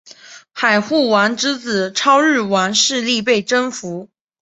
[0.51, 4.09] 海护王之子超日王势力被征服。